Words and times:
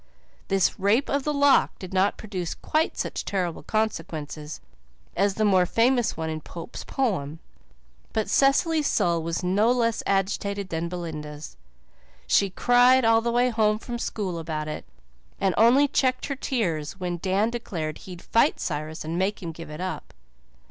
This 0.47 0.79
rape 0.79 1.09
of 1.11 1.25
the 1.25 1.31
lock 1.31 1.77
did 1.77 1.93
not 1.93 2.17
produce 2.17 2.55
quite 2.55 2.97
such 2.97 3.23
terrible 3.23 3.61
consequences 3.61 4.59
as 5.15 5.35
the 5.35 5.45
more 5.45 5.67
famous 5.67 6.17
one 6.17 6.27
in 6.27 6.41
Pope's 6.41 6.83
poem, 6.83 7.37
but 8.11 8.27
Cecily's 8.27 8.87
soul 8.87 9.21
was 9.21 9.43
no 9.43 9.71
less 9.71 10.01
agitated 10.07 10.69
than 10.69 10.89
Belinda's. 10.89 11.55
She 12.25 12.49
cried 12.49 13.05
all 13.05 13.21
the 13.21 13.31
way 13.31 13.49
home 13.49 13.77
from 13.77 13.99
school 13.99 14.39
about 14.39 14.67
it, 14.67 14.85
and 15.39 15.53
only 15.55 15.87
checked 15.87 16.25
her 16.25 16.35
tears 16.35 16.99
when 16.99 17.19
Dan 17.21 17.51
declared 17.51 17.99
he'd 17.99 18.23
fight 18.23 18.59
Cyrus 18.59 19.05
and 19.05 19.19
make 19.19 19.43
him 19.43 19.51
give 19.51 19.69
it 19.69 19.79
up. 19.79 20.15